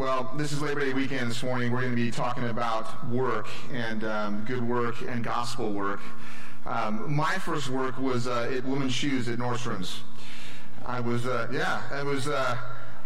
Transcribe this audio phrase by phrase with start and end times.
[0.00, 1.70] well, this is Labor Day weekend this morning.
[1.70, 6.00] We're going to be talking about work and um, good work and gospel work.
[6.64, 10.00] Um, my first work was uh, at Women's Shoes at Nordstrom's.
[10.86, 12.56] I was, uh, yeah, I was, uh,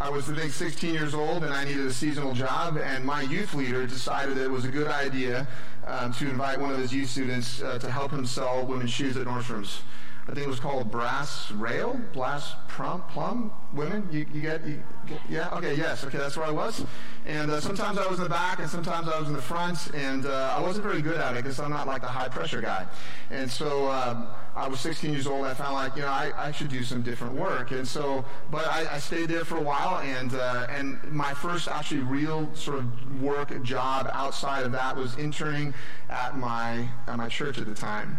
[0.01, 2.77] I was, I think, 16 years old, and I needed a seasonal job.
[2.77, 5.49] And my youth leader decided that it was a good idea
[5.89, 9.17] um, to invite one of his youth students uh, to help him sell women's shoes
[9.17, 9.81] at Nordstrom's.
[10.27, 14.09] I think it was called Brass Rail, Brass Plum, Plum Women.
[14.11, 16.83] You, you, get, you, get, yeah, okay, yes, okay, that's where I was.
[17.27, 19.91] And uh, sometimes I was in the back, and sometimes I was in the front,
[19.93, 22.63] and uh, I wasn't very good at it because I'm not like the high pressure
[22.63, 22.87] guy.
[23.31, 25.41] And so um, I was 16 years old.
[25.41, 27.73] And I found like you know I, I should do some different work.
[27.73, 31.69] And so, but I, I stayed there for a while, and uh, and my first
[31.69, 35.75] actually real sort of work job outside of that was interning
[36.09, 38.19] at my at my church at the time.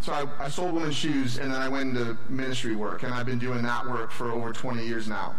[0.00, 3.26] So I, I, sold women's shoes and then I went into ministry work and I've
[3.26, 5.34] been doing that work for over 20 years now.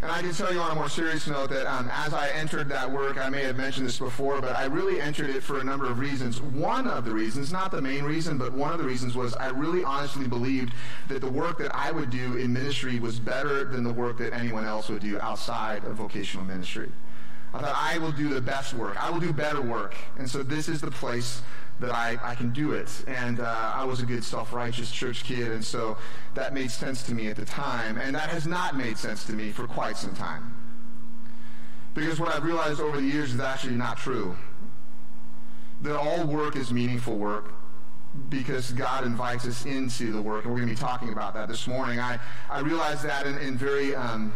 [0.00, 2.68] And I can tell you on a more serious note that um, as I entered
[2.68, 5.64] that work, I may have mentioned this before, but I really entered it for a
[5.64, 6.40] number of reasons.
[6.40, 9.48] One of the reasons, not the main reason, but one of the reasons was I
[9.48, 10.72] really honestly believed
[11.08, 14.32] that the work that I would do in ministry was better than the work that
[14.32, 16.92] anyone else would do outside of vocational ministry.
[17.54, 19.02] I thought I will do the best work.
[19.02, 19.94] I will do better work.
[20.18, 21.40] And so this is the place
[21.80, 23.04] that I, I can do it.
[23.06, 25.96] And uh, I was a good self-righteous church kid, and so
[26.34, 27.96] that made sense to me at the time.
[27.96, 30.54] And that has not made sense to me for quite some time.
[31.94, 34.36] Because what I've realized over the years is actually not true.
[35.82, 37.54] That all work is meaningful work
[38.28, 41.48] because God invites us into the work, and we're going to be talking about that
[41.48, 41.98] this morning.
[41.98, 42.18] I,
[42.50, 43.94] I realized that in, in very...
[43.94, 44.34] Um,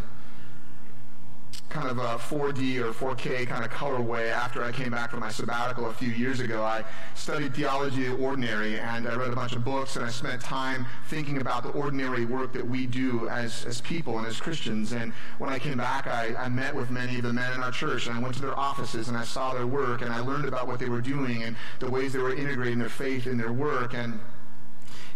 [1.72, 5.30] kind of a 4D or 4K kind of colorway after I came back from my
[5.30, 6.62] sabbatical a few years ago.
[6.62, 6.84] I
[7.14, 10.42] studied theology of the ordinary and I read a bunch of books and I spent
[10.42, 14.92] time thinking about the ordinary work that we do as, as people and as Christians.
[14.92, 17.72] And when I came back, I, I met with many of the men in our
[17.72, 20.44] church and I went to their offices and I saw their work and I learned
[20.44, 23.52] about what they were doing and the ways they were integrating their faith in their
[23.52, 23.94] work.
[23.94, 24.20] And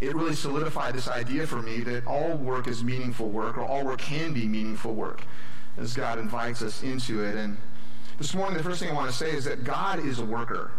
[0.01, 3.85] it really solidified this idea for me that all work is meaningful work or all
[3.85, 5.23] work can be meaningful work
[5.79, 7.37] as God invites us into it.
[7.37, 7.57] And
[8.19, 10.71] this morning, the first thing I want to say is that God is a worker.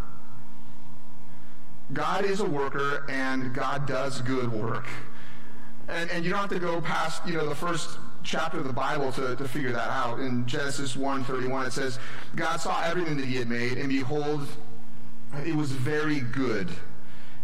[1.94, 4.88] God is a worker, and God does good work.
[5.88, 8.74] And, and you don't have to go past, you know, the first chapter of the
[8.74, 10.19] Bible to, to figure that out.
[10.19, 12.00] In Genesis 1.31, it says,
[12.35, 14.47] God saw everything that he had made, and behold,
[15.46, 16.69] it was very good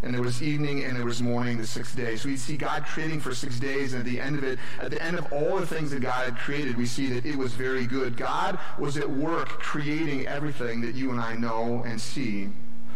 [0.04, 2.18] and there was evening and there was morning the sixth day.
[2.18, 4.92] So we see God creating for six days, and at the end of it, at
[4.92, 7.54] the end of all the things that God had created, we see that it was
[7.54, 8.18] very good.
[8.18, 12.50] God was at work creating everything that you and I know and see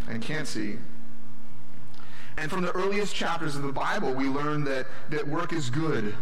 [0.10, 0.78] and can't see.
[2.38, 6.14] And from the earliest chapters of the Bible, we learn that, that work is good.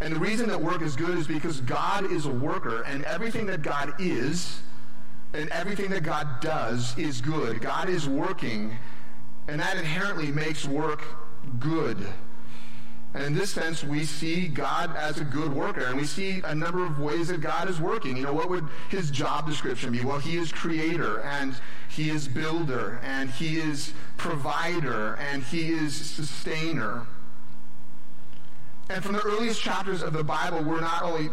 [0.00, 3.46] And the reason that work is good is because God is a worker, and everything
[3.46, 4.62] that God is
[5.34, 7.60] and everything that God does is good.
[7.60, 8.76] God is working
[9.48, 11.02] and that inherently makes work
[11.58, 12.06] good.
[13.14, 15.86] And in this sense, we see God as a good worker.
[15.86, 18.18] And we see a number of ways that God is working.
[18.18, 20.04] You know, what would his job description be?
[20.04, 21.54] Well, he is creator, and
[21.88, 27.06] he is builder, and he is provider, and he is sustainer.
[28.90, 31.30] And from the earliest chapters of the Bible, we're not only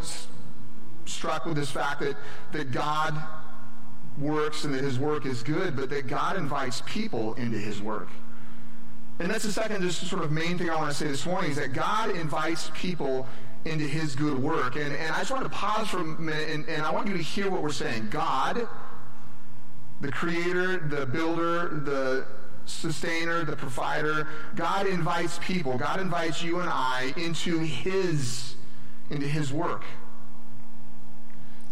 [1.06, 2.16] struck with this fact that,
[2.54, 3.22] that God
[4.18, 8.10] works and that his work is good, but that God invites people into his work.
[9.20, 11.52] And that's the second just sort of main thing I want to say this morning
[11.52, 13.28] is that God invites people
[13.64, 14.76] into his good work.
[14.76, 17.14] And, and I just wanted to pause for a minute and, and I want you
[17.14, 18.10] to hear what we're saying.
[18.10, 18.68] God,
[20.02, 22.26] the creator, the builder, the
[22.66, 25.78] sustainer, the provider, God invites people.
[25.78, 28.56] God invites you and I into his
[29.10, 29.84] into his work.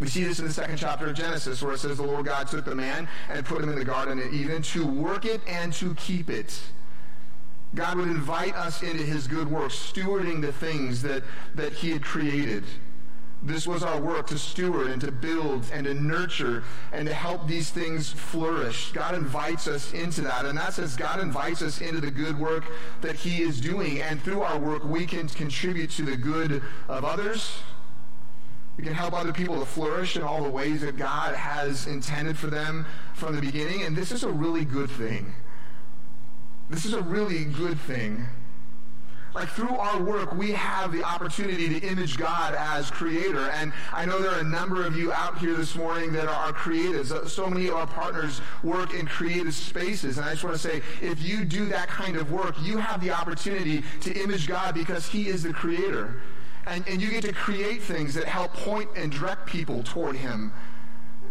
[0.04, 2.50] We see this in the second chapter of Genesis where it says the Lord God
[2.50, 5.72] took the man and put him in the garden of Eden to work it and
[5.76, 6.60] to keep it.
[7.74, 11.24] God would invite us into his good work, stewarding the things that,
[11.56, 12.66] that he had created.
[13.44, 17.48] This was our work to steward and to build and to nurture and to help
[17.48, 18.92] these things flourish.
[18.92, 20.44] God invites us into that.
[20.44, 22.66] And that says God invites us into the good work
[23.00, 24.02] that he is doing.
[24.02, 27.56] And through our work, we can contribute to the good of others
[28.78, 32.38] we can help other people to flourish in all the ways that God has intended
[32.38, 33.84] for them from the beginning.
[33.84, 35.34] And this is a really good thing.
[36.70, 38.26] This is a really good thing.
[39.36, 43.50] Like through our work, we have the opportunity to image God as creator.
[43.50, 46.54] And I know there are a number of you out here this morning that are
[46.54, 47.12] creatives.
[47.12, 50.18] Uh, so many of our partners work in creative spaces.
[50.18, 53.02] And I just want to say, if you do that kind of work, you have
[53.02, 56.22] the opportunity to image God because he is the creator.
[56.66, 60.54] And, and you get to create things that help point and direct people toward him.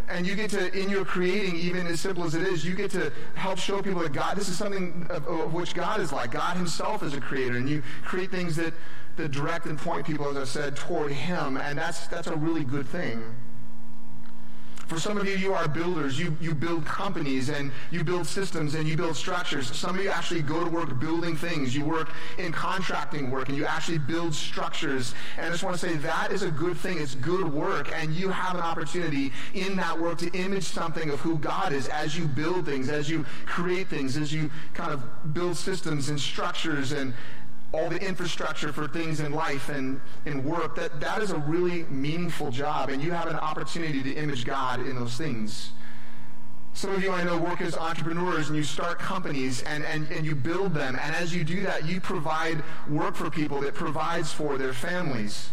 [0.08, 2.90] And you get to, in your creating, even as simple as it is, you get
[2.90, 6.32] to help show people that God, this is something of, of which God is like.
[6.32, 7.56] God himself is a creator.
[7.56, 8.74] And you create things that,
[9.16, 11.56] that direct and point people, as I said, toward him.
[11.56, 13.22] And that's, that's a really good thing.
[14.86, 16.18] For some of you, you are builders.
[16.18, 19.74] You, you build companies and you build systems and you build structures.
[19.74, 21.74] Some of you actually go to work building things.
[21.74, 25.14] You work in contracting work and you actually build structures.
[25.36, 26.98] And I just want to say that is a good thing.
[26.98, 27.90] It's good work.
[27.94, 31.88] And you have an opportunity in that work to image something of who God is
[31.88, 36.20] as you build things, as you create things, as you kind of build systems and
[36.20, 37.14] structures and,
[37.72, 41.84] all the infrastructure for things in life and in work, that, that is a really
[41.84, 45.72] meaningful job, and you have an opportunity to image God in those things.
[46.74, 50.24] Some of you I know work as entrepreneurs and you start companies and, and, and
[50.24, 50.98] you build them.
[51.02, 55.50] And as you do that, you provide work for people that provides for their families.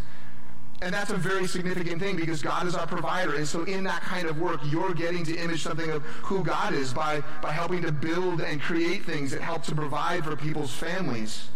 [0.82, 3.36] And that's a very significant thing because God is our provider.
[3.36, 6.74] And so in that kind of work, you're getting to image something of who God
[6.74, 10.74] is by, by helping to build and create things that help to provide for people's
[10.74, 11.50] families.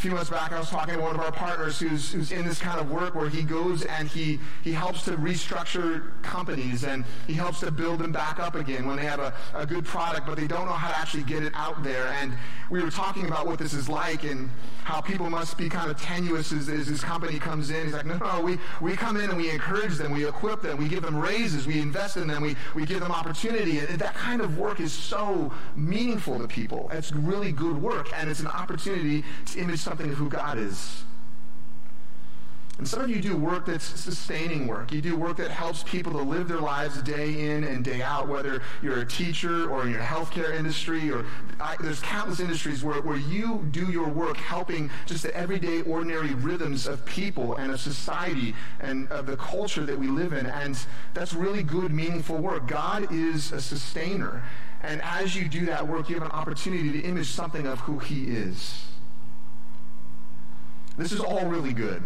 [0.00, 2.58] Few months back, I was talking to one of our partners who's, who's in this
[2.58, 7.34] kind of work where he goes and he, he helps to restructure companies and he
[7.34, 10.38] helps to build them back up again when they have a, a good product, but
[10.38, 12.06] they don't know how to actually get it out there.
[12.18, 12.32] And
[12.70, 14.48] we were talking about what this is like and
[14.84, 17.84] how people must be kind of tenuous as, as this company comes in.
[17.84, 20.78] He's like, no, no, we, we come in and we encourage them, we equip them,
[20.78, 23.80] we give them raises, we invest in them, we, we give them opportunity.
[23.80, 26.88] And that kind of work is so meaningful to people.
[26.90, 31.02] It's really good work, and it's an opportunity to image something of who God is.
[32.78, 34.92] And some of you do work that's sustaining work.
[34.92, 38.28] You do work that helps people to live their lives day in and day out,
[38.28, 41.26] whether you're a teacher or in your healthcare industry or
[41.60, 46.34] I, there's countless industries where, where you do your work helping just the everyday, ordinary
[46.34, 50.46] rhythms of people and of society and of the culture that we live in.
[50.46, 50.78] And
[51.14, 52.68] that's really good, meaningful work.
[52.68, 54.44] God is a sustainer.
[54.82, 57.98] And as you do that work, you have an opportunity to image something of who
[57.98, 58.86] he is.
[61.00, 62.02] This is all really good.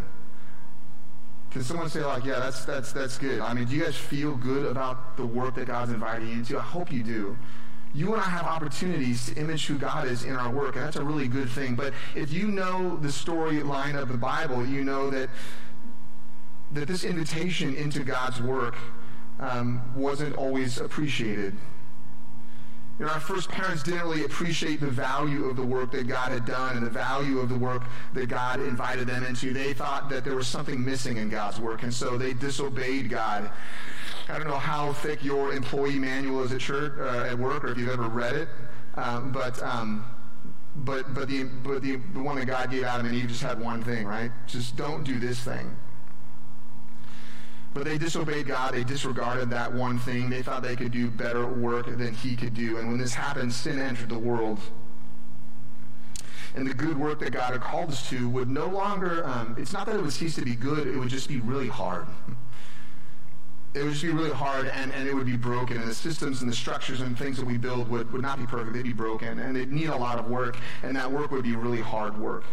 [1.51, 3.41] Can someone say like, yeah, that's that's that's good?
[3.41, 6.59] I mean, do you guys feel good about the work that God's inviting you into?
[6.59, 7.37] I hope you do.
[7.93, 10.97] You and I have opportunities to image who God is in our work, and that's
[10.97, 11.75] a really good thing.
[11.75, 15.29] But if you know the storyline of the Bible, you know that
[16.73, 18.77] that this invitation into God's work
[19.41, 21.57] um, wasn't always appreciated.
[22.99, 26.31] You know, our first parents didn't really appreciate the value of the work that God
[26.31, 27.83] had done and the value of the work
[28.13, 29.53] that God invited them into.
[29.53, 33.51] They thought that there was something missing in God's work, and so they disobeyed God.
[34.29, 37.73] I don't know how thick your employee manual is at church, uh, at work, or
[37.73, 38.49] if you've ever read it,
[38.95, 40.05] um, but um,
[40.77, 43.61] but but the but the, the one that God gave Adam and Eve just had
[43.61, 44.31] one thing, right?
[44.47, 45.77] Just don't do this thing.
[47.75, 48.73] But they disobeyed God.
[48.73, 50.31] They disregarded that one thing.
[50.31, 52.79] They thought they could do better work than he could do.
[52.79, 54.61] And when this happened, sin entered the world.
[56.55, 59.73] And the good work that God had called us to would no longer, um, it's
[59.73, 62.07] not that it would cease to be good, it would just be really hard.
[63.75, 65.79] It would just be really hard and, and it would be broken.
[65.79, 68.47] And the systems and the structures and things that we build would, would not be
[68.47, 68.73] perfect.
[68.73, 69.41] They'd be broken.
[69.41, 70.57] And they'd need a lot of work.
[70.85, 72.45] And that work would be really hard work.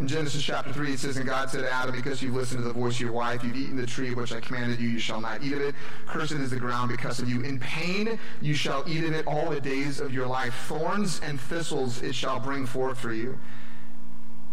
[0.00, 2.66] In Genesis chapter 3, it says, And God said to Adam, Because you've listened to
[2.66, 5.20] the voice of your wife, you've eaten the tree which I commanded you, you shall
[5.20, 5.76] not eat of it.
[6.06, 7.42] Cursed is the ground because of you.
[7.42, 10.52] In pain you shall eat of it all the days of your life.
[10.66, 13.38] Thorns and thistles it shall bring forth for you.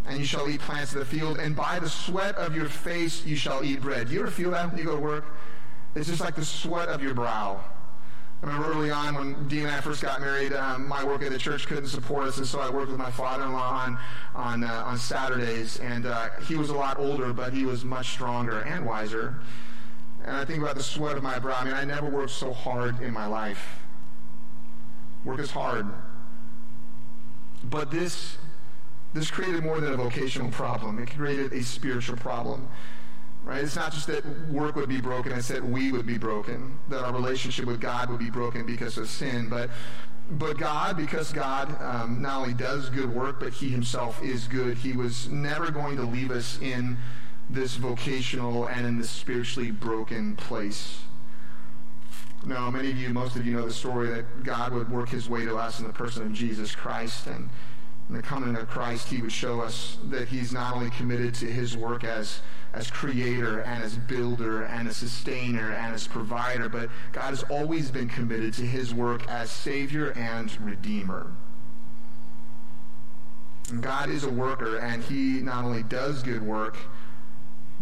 [0.05, 3.25] And you shall eat plants of the field, and by the sweat of your face
[3.25, 4.09] you shall eat bread.
[4.09, 5.25] Do you ever feel that when you go to work?
[5.95, 7.63] It's just like the sweat of your brow.
[8.43, 11.31] I remember early on when Dee and I first got married, um, my work at
[11.31, 13.99] the church couldn't support us, and so I worked with my father-in-law on
[14.33, 15.77] on uh, on Saturdays.
[15.77, 19.41] And uh, he was a lot older, but he was much stronger and wiser.
[20.25, 21.55] And I think about the sweat of my brow.
[21.59, 23.79] I mean, I never worked so hard in my life.
[25.23, 25.85] Work is hard,
[27.63, 28.37] but this
[29.13, 30.97] this created more than a vocational problem.
[30.97, 32.67] It created a spiritual problem.
[33.43, 33.63] Right?
[33.63, 37.03] It's not just that work would be broken, it's that we would be broken, that
[37.03, 39.49] our relationship with God would be broken because of sin.
[39.49, 39.69] But
[40.29, 44.77] but God, because God um, not only does good work, but He Himself is good,
[44.77, 46.97] He was never going to leave us in
[47.49, 51.01] this vocational and in this spiritually broken place.
[52.45, 55.29] Now, many of you, most of you know the story that God would work His
[55.29, 57.27] way to us in the person of Jesus Christ.
[57.27, 57.49] And
[58.09, 61.45] in the coming of Christ, He would show us that He's not only committed to
[61.45, 62.41] His work as
[62.73, 67.91] as creator and as builder and as sustainer and as provider, but God has always
[67.91, 71.31] been committed to his work as savior and redeemer.
[73.79, 76.77] God is a worker, and he not only does good work,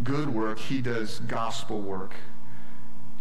[0.03, 2.15] good work, he does gospel work.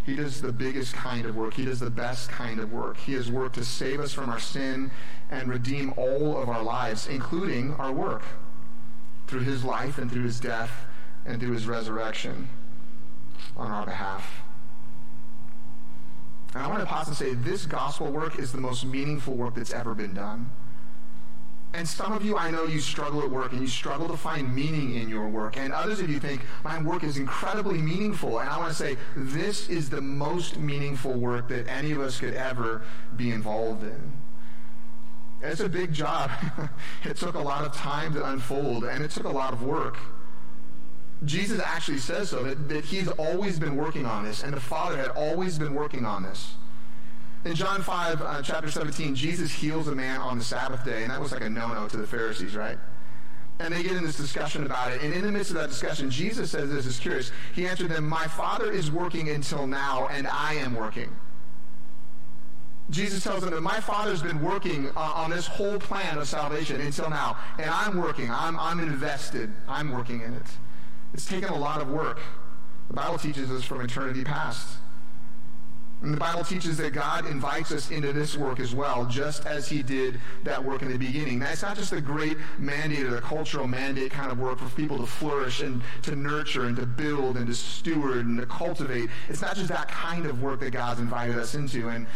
[0.08, 1.52] He does the biggest kind of work.
[1.52, 2.96] He does the best kind of work.
[2.96, 4.90] He has worked to save us from our sin
[5.30, 8.22] and redeem all of our lives, including our work,
[9.26, 10.86] through his life and through his death
[11.26, 12.48] and through his resurrection
[13.54, 14.40] on our behalf.
[16.54, 19.56] And I want to pause and say this gospel work is the most meaningful work
[19.56, 20.50] that's ever been done.
[21.74, 24.54] And some of you, I know you struggle at work and you struggle to find
[24.54, 25.58] meaning in your work.
[25.58, 28.38] And others of you think, my work is incredibly meaningful.
[28.38, 32.18] And I want to say, this is the most meaningful work that any of us
[32.18, 32.82] could ever
[33.16, 34.12] be involved in.
[35.42, 36.30] It's a big job.
[37.04, 39.98] it took a lot of time to unfold, and it took a lot of work.
[41.24, 44.96] Jesus actually says so, that, that he's always been working on this, and the Father
[44.96, 46.54] had always been working on this.
[47.48, 51.10] In John 5, uh, chapter 17, Jesus heals a man on the Sabbath day, and
[51.10, 52.76] that was like a no-no to the Pharisees, right?
[53.58, 55.00] And they get in this discussion about it.
[55.00, 57.32] And in the midst of that discussion, Jesus says this is curious.
[57.54, 61.08] He answered them, My Father is working until now, and I am working.
[62.90, 66.82] Jesus tells them that my Father's been working uh, on this whole plan of salvation
[66.82, 68.30] until now, and I'm working.
[68.30, 69.50] I'm, I'm invested.
[69.66, 70.46] I'm working in it.
[71.14, 72.20] It's taken a lot of work.
[72.88, 74.68] The Bible teaches us from eternity past.
[76.00, 79.68] And the Bible teaches that God invites us into this work as well, just as
[79.68, 81.40] he did that work in the beginning.
[81.40, 84.98] That's not just a great mandate or a cultural mandate kind of work for people
[84.98, 89.10] to flourish and to nurture and to build and to steward and to cultivate.
[89.28, 91.88] It's not just that kind of work that God's invited us into.
[91.88, 92.06] And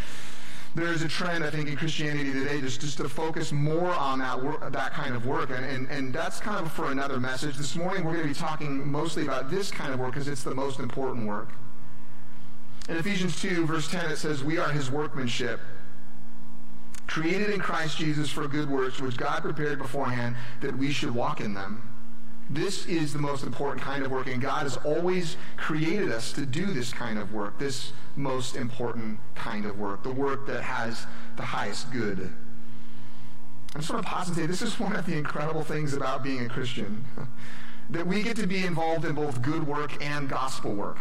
[0.77, 4.73] there's a trend, I think, in Christianity today just, just to focus more on that
[4.73, 5.51] that kind of work.
[5.51, 7.57] And, and, and that's kind of for another message.
[7.57, 10.45] This morning we're going to be talking mostly about this kind of work because it's
[10.45, 11.49] the most important work.
[12.89, 15.61] In Ephesians 2, verse 10, it says, We are his workmanship,
[17.07, 21.41] created in Christ Jesus for good works, which God prepared beforehand that we should walk
[21.41, 21.83] in them.
[22.51, 26.45] This is the most important kind of work, and God has always created us to
[26.45, 31.07] do this kind of work, this most important kind of work, the work that has
[31.37, 32.33] the highest good.
[33.75, 36.23] I just want to pause and say this is one of the incredible things about
[36.23, 37.05] being a Christian,
[37.91, 40.99] that we get to be involved in both good work and gospel work.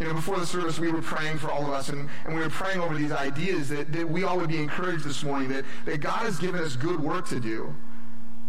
[0.00, 2.40] You know, before the service, we were praying for all of us, and, and we
[2.40, 5.66] were praying over these ideas that, that we all would be encouraged this morning, that,
[5.84, 7.74] that God has given us good work to do.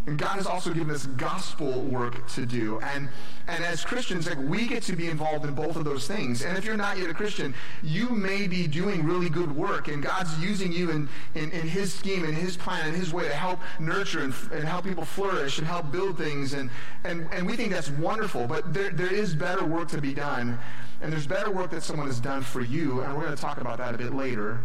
[0.08, 2.80] And God has also given us gospel work to do.
[2.80, 3.08] And,
[3.48, 6.42] and as Christians, like, we get to be involved in both of those things.
[6.42, 7.54] And if you're not yet a Christian,
[7.84, 9.90] you may be doing really good work.
[9.90, 13.28] And God's using you in, in, in his scheme, in his plan, in his way
[13.28, 16.54] to help nurture and, and help people flourish and help build things.
[16.54, 16.72] And,
[17.04, 18.48] and, and we think that's wonderful.
[18.48, 20.58] But there, there is better work to be done.
[21.02, 23.02] And there's better work that someone has done for you.
[23.02, 24.62] And we're going to talk about that a bit later.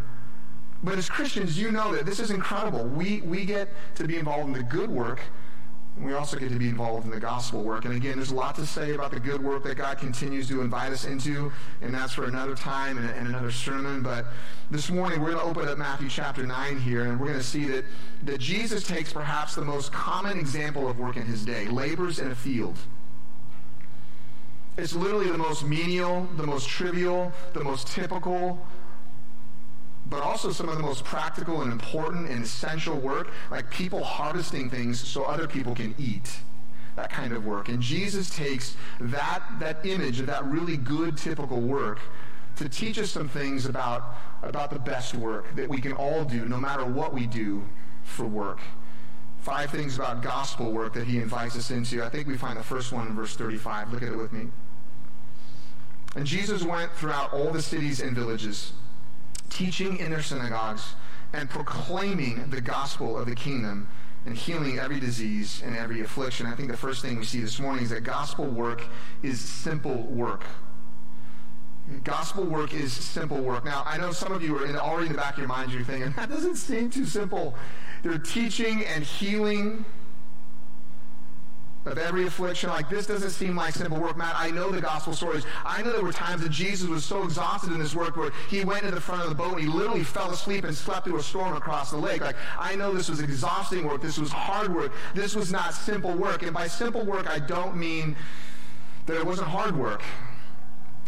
[0.83, 2.85] But as Christians, you know that this is incredible.
[2.85, 5.21] We, we get to be involved in the good work,
[5.99, 7.87] we also get to be involved in the gospel work.
[7.87, 10.61] And again, there's a lot to say about the good work that God continues to
[10.61, 14.03] invite us into, and that's for another time and, and another sermon.
[14.03, 14.27] But
[14.71, 17.45] this morning, we're going to open up Matthew chapter 9 here, and we're going to
[17.45, 17.85] see that,
[18.25, 22.31] that Jesus takes perhaps the most common example of work in his day, labors in
[22.31, 22.77] a field.
[24.77, 28.67] It's literally the most menial, the most trivial, the most typical,
[30.09, 34.71] but also some of the most practical and important and essential work, like people harvesting
[34.71, 36.39] things so other people can eat.
[36.95, 37.69] That kind of work.
[37.69, 41.99] And Jesus takes that, that image of that really good, typical work
[42.57, 46.47] to teach us some things about, about the best work that we can all do,
[46.47, 47.63] no matter what we do
[48.03, 48.61] for work.
[49.41, 52.03] Five things about gospel work that he invites us into.
[52.03, 53.93] I think we find the first one in verse 35.
[53.93, 54.49] Look at it with me.
[56.15, 58.73] And Jesus went throughout all the cities and villages
[59.51, 60.95] teaching in their synagogues
[61.33, 63.89] and proclaiming the gospel of the kingdom
[64.25, 66.47] and healing every disease and every affliction.
[66.47, 68.83] I think the first thing we see this morning is that gospel work
[69.23, 70.45] is simple work.
[72.03, 73.65] Gospel work is simple work.
[73.65, 75.73] Now, I know some of you are in, already in the back of your mind,
[75.73, 77.55] you're thinking, that doesn't seem too simple.
[78.03, 79.85] They're teaching and healing
[81.87, 82.71] of every affliction.
[82.71, 84.17] Like, this doesn't seem like simple work.
[84.17, 85.45] Matt, I know the gospel stories.
[85.65, 88.65] I know there were times that Jesus was so exhausted in this work where he
[88.65, 91.19] went to the front of the boat and he literally fell asleep and slept through
[91.19, 92.21] a storm across the lake.
[92.21, 94.03] Like, I know this was exhausting work.
[94.03, 94.93] This was hard work.
[95.15, 96.43] This was not simple work.
[96.43, 98.17] And by simple work, I don't mean
[99.07, 100.03] that it wasn't hard work.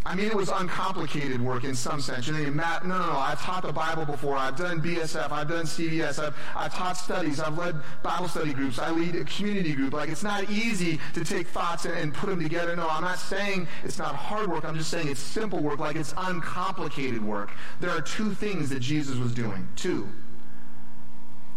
[0.08, 2.26] I mean, it was uncomplicated work in some sense.
[2.26, 4.38] You know, Matt, no, no, no, I've taught the Bible before.
[4.38, 5.30] I've done BSF.
[5.30, 6.18] I've done CBS.
[6.18, 7.40] I've, I've taught studies.
[7.40, 8.78] I've led Bible study groups.
[8.78, 9.92] I lead a community group.
[9.92, 12.74] Like, it's not easy to take thoughts and, and put them together.
[12.74, 14.64] No, I'm not saying it's not hard work.
[14.64, 17.50] I'm just saying it's simple work, like it's uncomplicated work.
[17.80, 19.68] There are two things that Jesus was doing.
[19.76, 20.08] Two.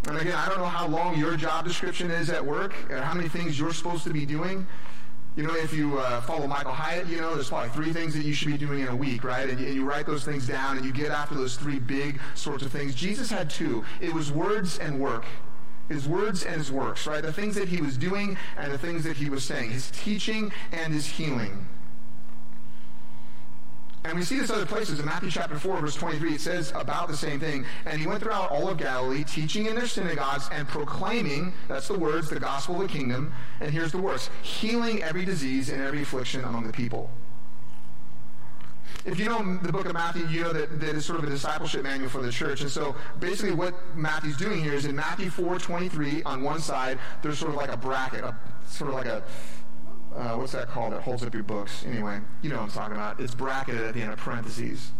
[0.08, 3.14] And again, I don't know how long your job description is at work, or how
[3.14, 4.66] many things you're supposed to be doing.
[5.34, 8.22] You know, if you uh, follow Michael Hyatt, you know, there's probably three things that
[8.22, 9.48] you should be doing in a week, right?
[9.48, 12.62] And and you write those things down and you get after those three big sorts
[12.62, 12.94] of things.
[12.94, 13.82] Jesus had two.
[14.00, 15.24] It was words and work.
[15.88, 17.22] His words and his works, right?
[17.22, 19.70] The things that he was doing and the things that he was saying.
[19.70, 21.66] His teaching and his healing.
[24.04, 24.98] And we see this other places.
[24.98, 27.64] In Matthew chapter 4, verse 23, it says about the same thing.
[27.86, 31.98] And he went throughout all of Galilee, teaching in their synagogues and proclaiming, that's the
[31.98, 33.32] words, the gospel of the kingdom.
[33.60, 37.10] And here's the words, healing every disease and every affliction among the people.
[39.04, 41.30] If you know the book of Matthew, you know that, that it's sort of a
[41.30, 42.60] discipleship manual for the church.
[42.60, 46.98] And so basically what Matthew's doing here is in Matthew 4, 23, on one side,
[47.20, 48.36] there's sort of like a bracket, a,
[48.68, 49.22] sort of like a
[50.16, 51.84] uh, what's that called that holds up your books?
[51.86, 53.20] Anyway, you know what I'm talking about.
[53.20, 54.92] It's bracketed at the end of parentheses.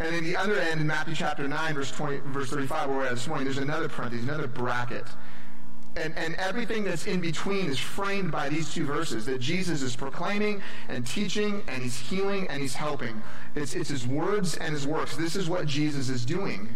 [0.00, 3.04] And in the other end, in Matthew chapter 9, verse, 20, verse 35, where we're
[3.04, 5.06] at this morning, there's another parenthesis, another bracket.
[5.94, 9.94] And, and everything that's in between is framed by these two verses that Jesus is
[9.94, 13.22] proclaiming and teaching, and he's healing and he's helping.
[13.54, 15.16] It's, it's his words and his works.
[15.16, 16.74] This is what Jesus is doing.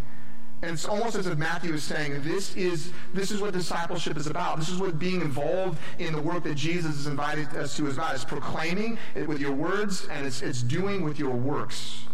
[0.66, 4.26] And it's almost as if Matthew is saying, this is, this is what discipleship is
[4.26, 4.58] about.
[4.58, 7.96] This is what being involved in the work that Jesus has invited us to is
[7.96, 8.16] about.
[8.16, 12.06] It's proclaiming it with your words, and it's, it's doing with your works.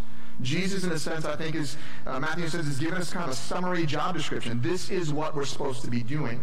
[0.43, 3.31] Jesus, in a sense, I think is, uh, Matthew says, is giving us kind of
[3.31, 4.61] a summary job description.
[4.61, 6.39] This is what we're supposed to be doing.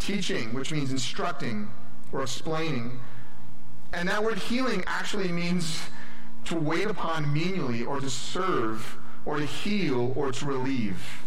[0.00, 1.70] Teaching, which means instructing
[2.10, 2.98] or explaining.
[3.92, 5.80] And that word healing actually means
[6.46, 11.24] to wait upon menially or to serve or to heal or to relieve.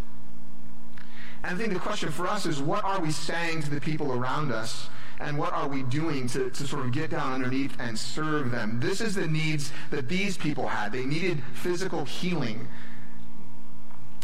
[1.43, 4.11] And I think the question for us is what are we saying to the people
[4.11, 4.89] around us?
[5.19, 8.79] And what are we doing to, to sort of get down underneath and serve them?
[8.81, 10.91] This is the needs that these people had.
[10.91, 12.67] They needed physical healing.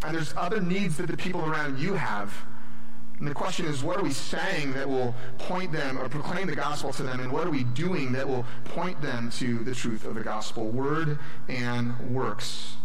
[0.04, 2.34] And there's other needs that the people around you have.
[3.20, 6.56] And the question is, what are we saying that will point them or proclaim the
[6.56, 7.20] gospel to them?
[7.20, 10.66] And what are we doing that will point them to the truth of the gospel?
[10.66, 12.78] Word and works.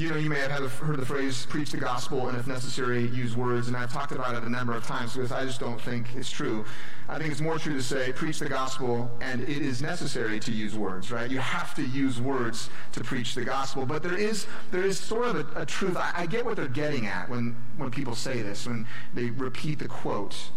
[0.00, 3.36] You know, you may have heard the phrase preach the gospel and if necessary use
[3.36, 6.06] words, and I've talked about it a number of times because I just don't think
[6.16, 6.64] it's true.
[7.06, 10.52] I think it's more true to say preach the gospel and it is necessary to
[10.52, 11.30] use words, right?
[11.30, 13.84] You have to use words to preach the gospel.
[13.84, 15.98] But there is there is sort of a, a truth.
[15.98, 19.80] I, I get what they're getting at when, when people say this, when they repeat
[19.80, 20.48] the quote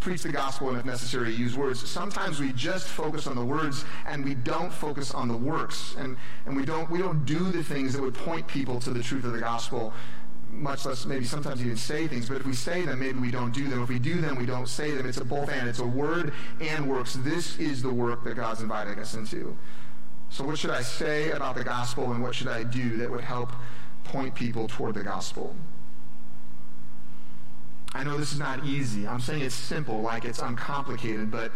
[0.00, 1.88] preach the gospel and if necessary use words.
[1.88, 5.94] Sometimes we just focus on the words and we don't focus on the works.
[5.98, 9.02] And, and we, don't, we don't do the things that would point people to the
[9.02, 9.92] truth of the gospel,
[10.50, 12.28] much less maybe sometimes even say things.
[12.28, 13.82] But if we say them, maybe we don't do them.
[13.82, 15.06] If we do them, we don't say them.
[15.06, 15.68] It's a both and.
[15.68, 17.14] It's a word and works.
[17.14, 19.56] This is the work that God's inviting us into.
[20.30, 23.20] So what should I say about the gospel and what should I do that would
[23.20, 23.52] help
[24.04, 25.54] point people toward the gospel?
[27.92, 29.06] I know this is not easy.
[29.06, 31.52] I'm saying it's simple, like it's uncomplicated, but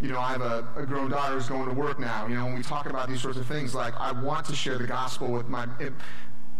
[0.00, 2.26] you know, I have a, a, grown daughter who's going to work now.
[2.26, 4.76] You know, when we talk about these sorts of things, like I want to share
[4.78, 5.66] the gospel with my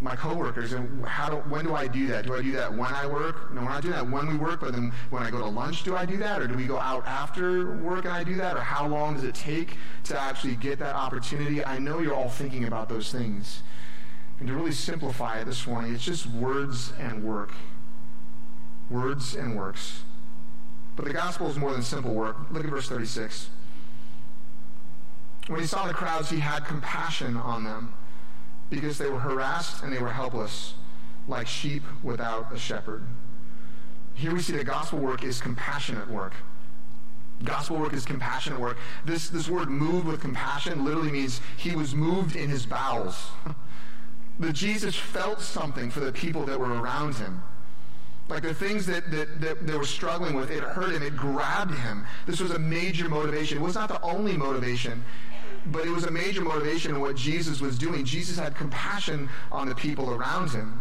[0.00, 2.26] my coworkers, and how do, when do I do that?
[2.26, 3.54] Do I do that when I work?
[3.54, 5.84] No, we're not doing that when we work, but then when I go to lunch,
[5.84, 8.56] do I do that, or do we go out after work and I do that,
[8.56, 11.64] or how long does it take to actually get that opportunity?
[11.64, 13.62] I know you're all thinking about those things,
[14.40, 17.52] and to really simplify it this morning, it's just words and work
[18.94, 20.02] words and works.
[20.96, 22.36] But the gospel is more than simple work.
[22.50, 23.50] Look at verse 36.
[25.48, 27.92] When he saw the crowds, he had compassion on them
[28.70, 30.74] because they were harassed and they were helpless,
[31.28, 33.04] like sheep without a shepherd.
[34.14, 36.32] Here we see that gospel work is compassionate work.
[37.42, 38.78] Gospel work is compassionate work.
[39.04, 43.30] This, this word moved with compassion literally means he was moved in his bowels.
[44.38, 47.42] that Jesus felt something for the people that were around him.
[48.28, 51.74] Like the things that, that, that they were struggling with, it hurt him, it grabbed
[51.74, 52.06] him.
[52.26, 53.58] This was a major motivation.
[53.58, 55.04] It was not the only motivation,
[55.66, 58.04] but it was a major motivation in what Jesus was doing.
[58.04, 60.80] Jesus had compassion on the people around him.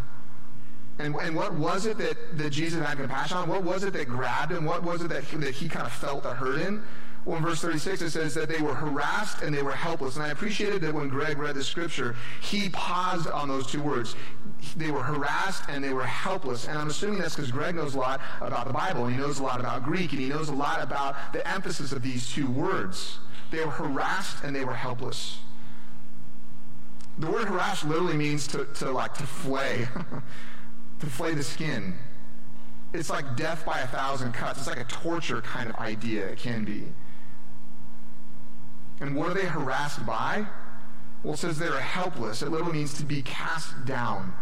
[1.00, 3.50] And, and what was it that, that Jesus had compassion on?
[3.50, 4.64] What was it that grabbed him?
[4.64, 6.82] What was it that he, that he kind of felt the hurt in?
[7.26, 10.18] Well, in verse 36, it says that they were harassed and they were helpless.
[10.18, 14.16] And I appreciated that when Greg read the scripture, he paused on those two words
[14.78, 16.68] they were harassed and they were helpless.
[16.68, 19.08] And I'm assuming that's because Greg knows a lot about the Bible.
[19.08, 20.12] He knows a lot about Greek.
[20.12, 23.20] And he knows a lot about the emphasis of these two words.
[23.52, 25.40] They were harassed and they were helpless.
[27.20, 29.88] The word harassed literally means to, to like to flay,
[31.00, 31.94] to flay the skin.
[32.94, 34.60] It's like death by a thousand cuts.
[34.60, 36.86] It's like a torture kind of idea, it can be.
[39.00, 40.46] And what are they harassed by?
[41.24, 42.42] Well, it says they're helpless.
[42.42, 44.34] It literally means to be cast down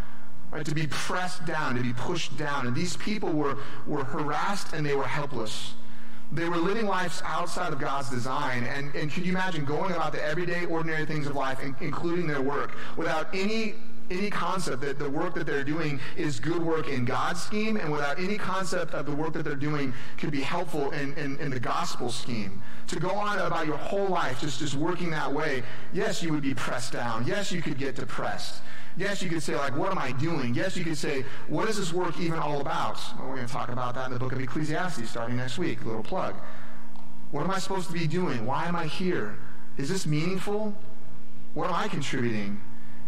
[0.52, 0.66] right?
[0.66, 2.68] To be pressed down, to be pushed down.
[2.68, 5.74] And these people were, were harassed and they were helpless.
[6.32, 8.64] They were living lives outside of God's design.
[8.64, 12.42] And, and can you imagine going about the everyday, ordinary things of life, including their
[12.42, 13.74] work, without any
[14.12, 17.92] any concept that the work that they're doing is good work in God's scheme and
[17.92, 21.50] without any concept of the work that they're doing could be helpful in, in, in,
[21.50, 22.62] the gospel scheme.
[22.88, 26.44] To go on about your whole life just, just working that way, yes, you would
[26.44, 27.26] be pressed down.
[27.26, 28.62] Yes, you could get depressed.
[28.98, 30.54] Yes, you could say, like, what am I doing?
[30.54, 33.00] Yes, you could say, what is this work even all about?
[33.18, 35.86] Well, we're going to talk about that in the book of Ecclesiastes starting next week.
[35.86, 36.36] Little plug.
[37.32, 38.46] What am I supposed to be doing?
[38.46, 39.38] Why am I here?
[39.78, 40.76] Is this meaningful?
[41.54, 42.60] What am I contributing?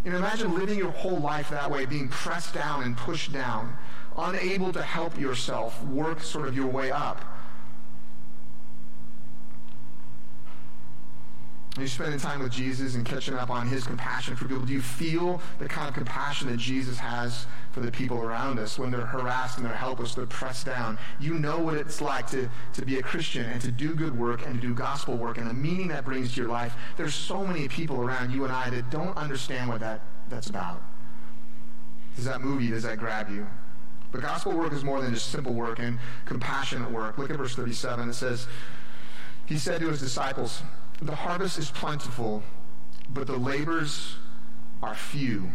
[0.05, 3.77] Know, imagine living your whole life that way, being pressed down and pushed down,
[4.17, 7.23] unable to help yourself work sort of your way up.
[11.75, 14.63] Are you spending time with Jesus and catching up on his compassion for people?
[14.63, 18.77] Do you feel the kind of compassion that Jesus has for the people around us
[18.77, 20.99] when they're harassed and they're helpless, they're pressed down?
[21.19, 24.45] You know what it's like to, to be a Christian and to do good work
[24.45, 26.75] and to do gospel work and the meaning that brings to your life.
[26.95, 30.83] There's so many people around you and I that don't understand what that, that's about.
[32.15, 32.69] Does that move you?
[32.69, 33.47] Does that grab you?
[34.11, 37.17] But gospel work is more than just simple work and compassionate work.
[37.17, 38.09] Look at verse 37.
[38.09, 38.45] It says,
[39.47, 40.61] He said to his disciples,
[41.01, 42.43] the harvest is plentiful,
[43.09, 44.15] but the labors
[44.81, 45.49] are few.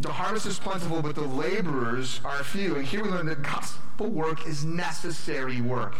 [0.00, 2.76] The harvest is plentiful, but the laborers are few.
[2.76, 5.94] And here we learn that gospel work is necessary work.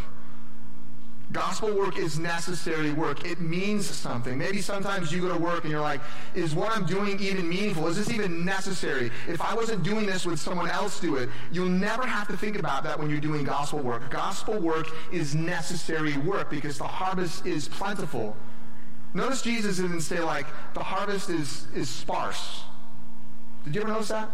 [1.32, 3.24] Gospel work is necessary work.
[3.24, 4.36] It means something.
[4.36, 6.02] Maybe sometimes you go to work and you're like,
[6.34, 7.86] is what I'm doing even meaningful?
[7.88, 9.10] Is this even necessary?
[9.26, 11.30] If I wasn't doing this, would someone else do it?
[11.50, 14.10] You'll never have to think about that when you're doing gospel work.
[14.10, 18.36] Gospel work is necessary work because the harvest is plentiful.
[19.14, 22.62] Notice Jesus didn't say like, the harvest is, is sparse.
[23.64, 24.30] Did you ever notice that?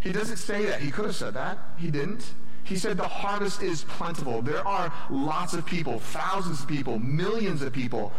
[0.00, 0.80] He doesn't say that.
[0.80, 1.58] He could have said that.
[1.76, 2.32] He didn't.
[2.68, 4.42] He said the harvest is plentiful.
[4.42, 8.12] There are lots of people, thousands of people, millions of people,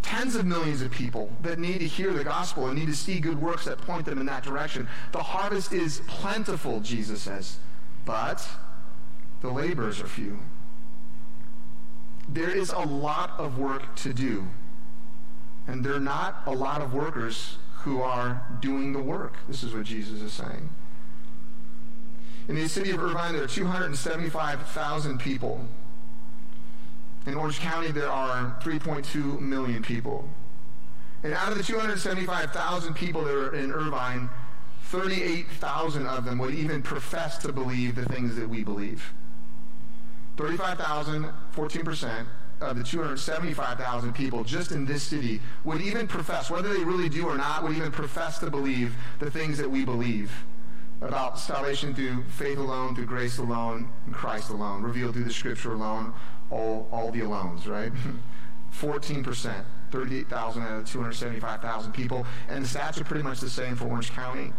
[0.00, 3.20] tens of millions of people that need to hear the gospel and need to see
[3.20, 4.88] good works that point them in that direction.
[5.12, 7.58] The harvest is plentiful, Jesus says,
[8.06, 8.48] but
[9.42, 10.38] the laborers are few.
[12.26, 14.46] There is a lot of work to do,
[15.66, 19.34] and there are not a lot of workers who are doing the work.
[19.46, 20.70] This is what Jesus is saying.
[22.48, 25.60] In the city of Irvine, there are 275,000 people.
[27.26, 30.26] In Orange County, there are 3.2 million people.
[31.22, 34.30] And out of the 275,000 people that are in Irvine,
[34.84, 39.12] 38,000 of them would even profess to believe the things that we believe.
[40.38, 42.26] 35,000, 14%
[42.62, 47.26] of the 275,000 people just in this city would even profess, whether they really do
[47.26, 50.32] or not, would even profess to believe the things that we believe
[51.00, 55.72] about salvation through faith alone, through grace alone, and Christ alone, revealed through the scripture
[55.72, 56.12] alone,
[56.50, 57.92] all, all the alones, right?
[58.80, 62.26] 14%, 38,000 out of 275,000 people.
[62.48, 64.52] And the stats are pretty much the same for Orange County.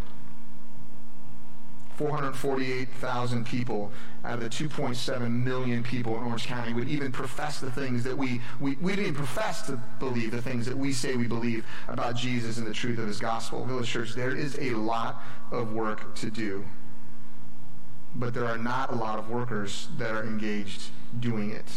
[2.00, 3.92] 448,000 people
[4.24, 8.18] out of the 2.7 million people in Orange County would even profess the things that
[8.18, 11.66] we, we, we didn't even profess to believe the things that we say we believe
[11.90, 13.66] about Jesus and the truth of his gospel.
[13.66, 16.64] Village Church, there is a lot of work to do.
[18.16, 21.70] But there are not a lot of workers that are engaged doing it.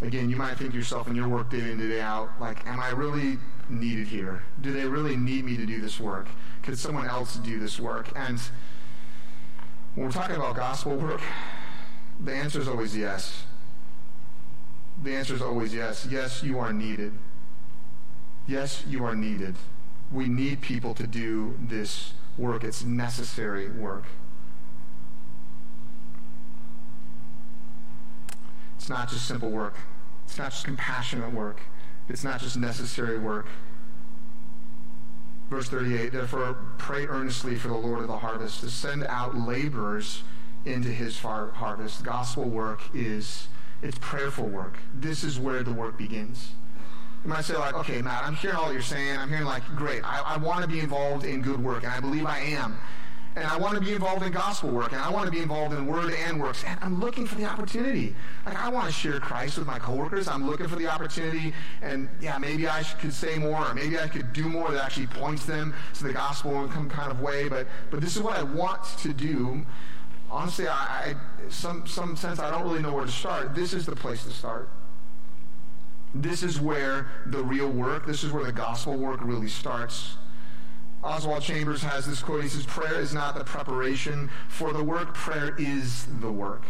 [0.00, 2.78] Again, you might think to yourself in your work day in, day out, like, am
[2.80, 4.44] I really needed here?
[4.60, 6.28] Do they really need me to do this work?
[6.62, 8.12] Could someone else do this work?
[8.14, 8.40] And
[9.94, 11.20] when we're talking about gospel work,
[12.20, 13.44] the answer is always yes.
[15.02, 16.06] The answer is always yes.
[16.08, 17.12] Yes, you are needed.
[18.46, 19.56] Yes, you are needed.
[20.12, 22.62] We need people to do this work.
[22.62, 24.04] It's necessary work.
[28.78, 29.74] It's not just simple work.
[30.24, 31.60] It's not just compassionate work.
[32.08, 33.48] It's not just necessary work.
[35.50, 40.22] Verse 38, therefore pray earnestly for the Lord of the harvest to send out laborers
[40.64, 42.04] into his far harvest.
[42.04, 43.48] Gospel work is,
[43.82, 44.78] it's prayerful work.
[44.94, 46.52] This is where the work begins.
[47.24, 49.18] You might say like, okay, Matt, I'm hearing all you're saying.
[49.18, 52.00] I'm hearing like, great, I, I want to be involved in good work, and I
[52.00, 52.78] believe I am
[53.38, 55.72] and I want to be involved in gospel work, and I want to be involved
[55.72, 58.16] in word and works, and I'm looking for the opportunity.
[58.44, 60.26] Like, I want to share Christ with my coworkers.
[60.26, 64.08] I'm looking for the opportunity, and yeah, maybe I could say more, or maybe I
[64.08, 67.48] could do more that actually points them to the gospel in some kind of way,
[67.48, 69.64] but, but this is what I want to do.
[70.30, 71.16] Honestly, I, I
[71.48, 73.54] some, some sense I don't really know where to start.
[73.54, 74.68] This is the place to start.
[76.14, 80.16] This is where the real work, this is where the gospel work really starts.
[81.02, 82.42] Oswald Chambers has this quote.
[82.42, 86.64] He says, Prayer is not the preparation for the work, prayer is the work.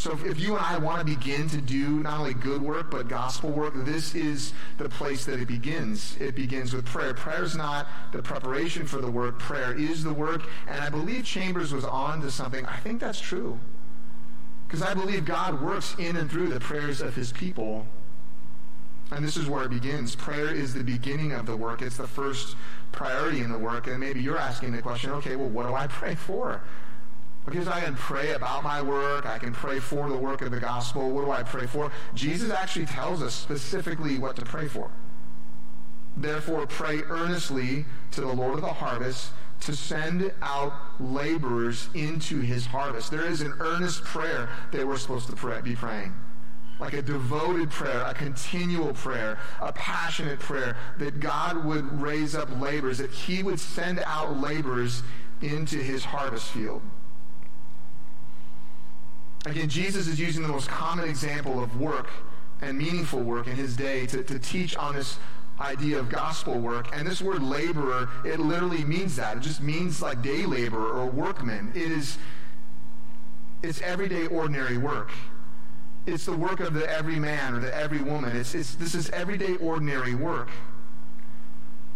[0.00, 3.06] So if, you and I want to begin to do not only good work, but
[3.06, 6.16] gospel work, this is the place that it begins.
[6.18, 7.12] It begins with prayer.
[7.12, 10.44] Prayer is not the preparation for the work, prayer is the work.
[10.66, 12.64] And I believe Chambers was on to something.
[12.64, 13.60] I think that's true.
[14.66, 17.86] Because I believe God works in and through the prayers of his people.
[19.12, 20.14] And this is where it begins.
[20.14, 21.82] Prayer is the beginning of the work.
[21.82, 22.56] It's the first
[22.92, 23.86] priority in the work.
[23.86, 26.62] And maybe you're asking the question, okay, well, what do I pray for?
[27.44, 29.26] Because I can pray about my work.
[29.26, 31.10] I can pray for the work of the gospel.
[31.10, 31.90] What do I pray for?
[32.14, 34.90] Jesus actually tells us specifically what to pray for.
[36.16, 42.66] Therefore, pray earnestly to the Lord of the harvest to send out laborers into his
[42.66, 43.10] harvest.
[43.10, 46.14] There is an earnest prayer that we're supposed to pray, be praying.
[46.80, 52.48] Like a devoted prayer, a continual prayer, a passionate prayer, that God would raise up
[52.58, 55.02] laborers, that he would send out laborers
[55.42, 56.80] into his harvest field.
[59.46, 62.08] Again, Jesus is using the most common example of work
[62.60, 65.18] and meaningful work in his day to, to teach on this
[65.60, 66.88] idea of gospel work.
[66.94, 69.38] And this word laborer, it literally means that.
[69.38, 71.72] It just means like day laborer or workman.
[71.74, 72.18] It is
[73.62, 75.10] it's everyday ordinary work.
[76.06, 78.34] It's the work of the every man or the every woman.
[78.36, 80.48] It's, it's, this is everyday ordinary work.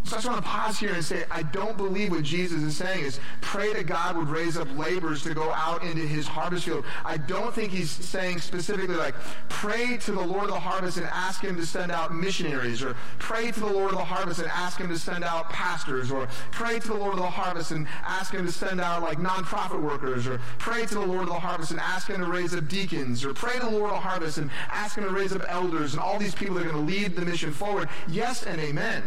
[0.05, 2.77] So I just want to pause here and say, I don't believe what Jesus is
[2.77, 6.67] saying is pray that God would raise up laborers to go out into his harvest
[6.67, 6.85] field.
[7.07, 9.15] I don't think he's saying specifically like,
[9.49, 12.95] pray to the Lord of the harvest and ask him to send out missionaries, or
[13.19, 16.29] pray to the Lord of the harvest and ask him to send out pastors, or
[16.53, 19.81] pray to the Lord of the harvest and ask him to send out like nonprofit
[19.81, 22.69] workers, or pray to the Lord of the harvest and ask him to raise up
[22.69, 25.47] deacons, or pray to the Lord of the harvest and ask him to raise up
[25.49, 27.89] elders and all these people that are going to lead the mission forward.
[28.07, 29.03] Yes and amen.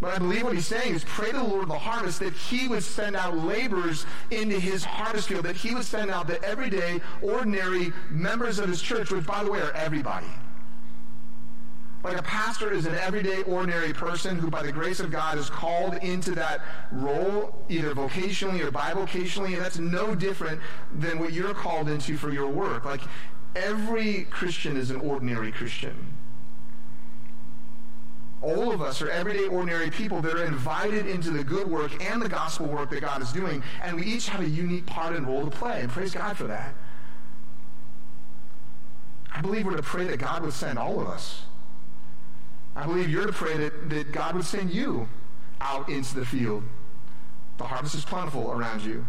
[0.00, 2.34] But I believe what he's saying is pray to the Lord of the harvest that
[2.34, 6.42] he would send out laborers into his harvest field, that he would send out the
[6.44, 10.26] everyday, ordinary members of his church, which, by the way, are everybody.
[12.02, 15.48] Like a pastor is an everyday, ordinary person who, by the grace of God, is
[15.48, 16.60] called into that
[16.92, 20.60] role, either vocationally or bivocationally, and that's no different
[20.98, 22.84] than what you're called into for your work.
[22.84, 23.00] Like
[23.56, 26.14] every Christian is an ordinary Christian
[28.44, 32.20] all of us are everyday ordinary people that are invited into the good work and
[32.20, 35.26] the gospel work that God is doing, and we each have a unique part and
[35.26, 36.74] role to play, and praise God for that.
[39.32, 41.42] I believe we're to pray that God would send all of us.
[42.76, 45.08] I believe you're to pray that, that God would send you
[45.60, 46.62] out into the field.
[47.58, 49.06] The harvest is plentiful around you.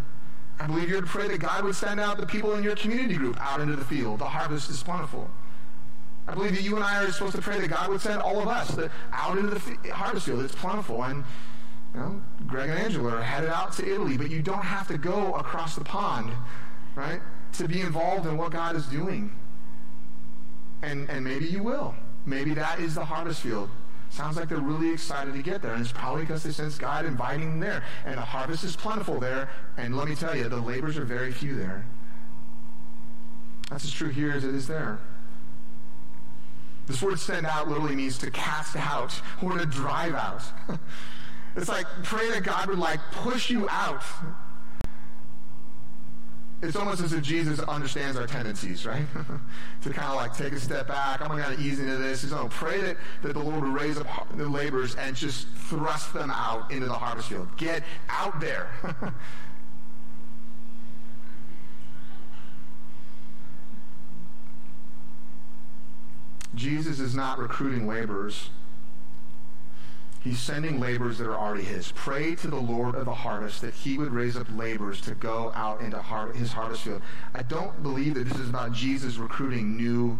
[0.60, 3.16] I believe you're to pray that God would send out the people in your community
[3.16, 4.20] group out into the field.
[4.20, 5.30] The harvest is plentiful.
[6.28, 8.40] I believe that you and I are supposed to pray that God would send all
[8.42, 8.78] of us
[9.12, 10.44] out into the harvest field.
[10.44, 11.04] It's plentiful.
[11.04, 11.24] And
[11.94, 14.98] you know, Greg and Angela are headed out to Italy, but you don't have to
[14.98, 16.32] go across the pond,
[16.96, 17.22] right,
[17.54, 19.32] to be involved in what God is doing.
[20.82, 21.96] And, and maybe you will.
[22.26, 23.70] Maybe that is the harvest field.
[24.10, 27.06] Sounds like they're really excited to get there, and it's probably because they sense God
[27.06, 27.84] inviting them there.
[28.06, 31.32] And the harvest is plentiful there, and let me tell you, the labors are very
[31.32, 31.86] few there.
[33.70, 35.00] That's as true here as it is there.
[36.88, 40.44] This word send out literally means to cast out or to drive out.
[41.56, 44.04] it's like pray that God would like push you out.
[46.62, 49.06] It's almost as if Jesus understands our tendencies, right?
[49.82, 51.22] to kind of like take a step back.
[51.22, 52.22] I'm going to kind of ease into this.
[52.22, 55.48] He's going to pray that, that the Lord would raise up the laborers and just
[55.50, 57.50] thrust them out into the harvest field.
[57.58, 58.70] Get out there.
[66.56, 68.50] Jesus is not recruiting laborers.
[70.22, 71.92] He's sending laborers that are already his.
[71.92, 75.52] Pray to the Lord of the harvest that he would raise up laborers to go
[75.54, 77.04] out into har- his harvest field.
[77.36, 80.20] I don't believe that this is about Jesus recruiting new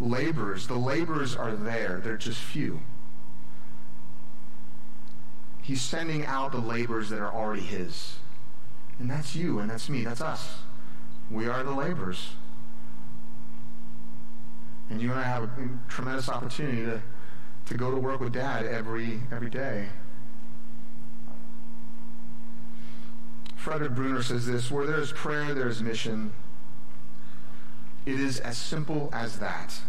[0.00, 0.66] laborers.
[0.66, 2.80] The laborers are there, they're just few.
[5.60, 8.16] He's sending out the laborers that are already his.
[8.98, 10.58] And that's you, and that's me, that's us.
[11.30, 12.30] We are the laborers.
[14.90, 15.50] And you and I have a
[15.88, 17.02] tremendous opportunity to,
[17.66, 19.88] to go to work with dad every, every day.
[23.56, 26.32] Frederick Bruner says this, where there is prayer, there is mission.
[28.04, 29.80] It is as simple as that.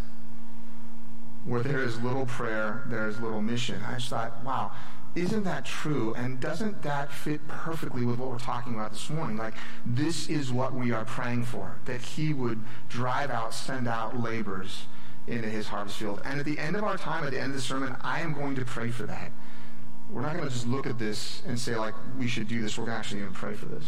[1.43, 3.81] Where there is little prayer, there is little mission.
[3.85, 4.71] I just thought, wow,
[5.15, 6.13] isn't that true?
[6.15, 9.37] And doesn't that fit perfectly with what we're talking about this morning?
[9.37, 14.21] Like, this is what we are praying for that He would drive out, send out
[14.21, 14.85] laborers
[15.27, 16.21] into his harvest field.
[16.23, 18.33] And at the end of our time, at the end of the sermon, I am
[18.33, 19.31] going to pray for that.
[20.09, 22.77] We're not going to just look at this and say, like, we should do this.
[22.77, 23.85] We're going to actually even pray for this.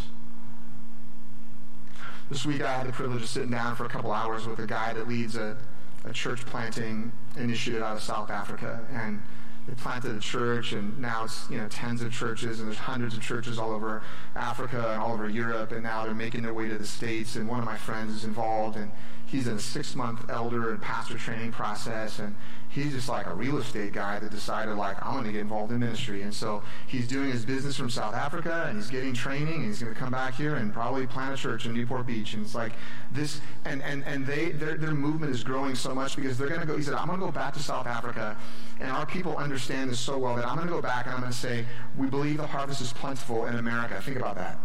[2.30, 4.66] This week I had the privilege of sitting down for a couple hours with a
[4.66, 5.56] guy that leads a,
[6.04, 8.84] a church planting initiative out of South Africa.
[8.92, 9.22] And
[9.68, 13.16] they planted a church, and now it's you know tens of churches, and there's hundreds
[13.16, 14.02] of churches all over
[14.36, 17.36] Africa and all over Europe, and now they're making their way to the States.
[17.36, 18.92] And one of my friends is involved, and
[19.28, 22.34] he's in a six-month elder and pastor training process, and
[22.70, 25.72] he's just like a real estate guy that decided like I'm going to get involved
[25.72, 29.56] in ministry, and so he's doing his business from South Africa, and he's getting training,
[29.56, 32.34] and he's going to come back here and probably plant a church in Newport Beach,
[32.34, 32.74] and it's like
[33.12, 36.62] this, and and and they their their movement is growing so much because they're going
[36.62, 36.78] to go.
[36.78, 38.38] He said I'm going to go back to South Africa,
[38.80, 41.22] and our people understand this so well that I'm going to go back and I'm
[41.22, 41.66] going to say
[41.98, 44.02] we believe the harvest is plentiful in America.
[44.02, 44.60] Think about that.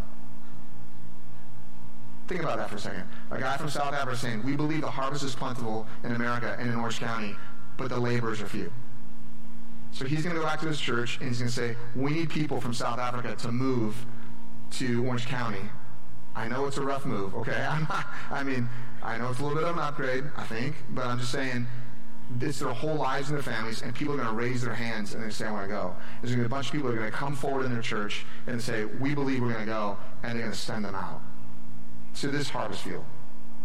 [2.33, 3.05] Think about that for a second.
[3.31, 6.71] A guy from South Africa saying, we believe the harvest is plentiful in America and
[6.71, 7.37] in Orange County,
[7.77, 8.73] but the laborers are few.
[9.91, 12.13] So he's going to go back to his church and he's going to say, we
[12.13, 14.07] need people from South Africa to move
[14.79, 15.61] to Orange County.
[16.35, 17.69] I know it's a rough move, okay?
[17.91, 18.67] Not, i mean,
[19.03, 21.67] I know it's a little bit of an upgrade, I think, but I'm just saying,
[22.41, 25.13] it's their whole lives and their families, and people are going to raise their hands
[25.13, 25.95] and they say, I want to go.
[26.23, 27.75] There's going to be a bunch of people that are going to come forward in
[27.75, 30.87] their church and say, we believe we're going to go, and they're going to send
[30.87, 31.21] them out
[32.17, 33.05] to this harvest field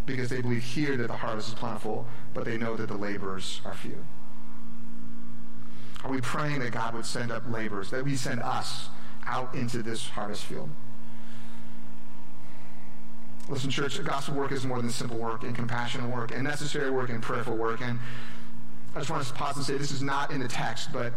[0.06, 3.62] because they believe here that the harvest is plentiful, but they know that the laborers
[3.66, 4.06] are few.
[6.04, 8.90] Are we praying that God would send up laborers, that we send us
[9.26, 10.70] out into this harvest field?
[13.50, 17.10] Listen, church, gospel work is more than simple work and compassionate work and necessary work
[17.10, 17.82] and prayerful work.
[17.82, 18.00] And
[18.96, 21.14] I just want to pause and say this is not in the text, but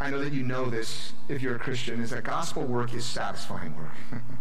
[0.00, 3.04] I know that you know this if you're a Christian, is that gospel work is
[3.04, 4.22] satisfying work.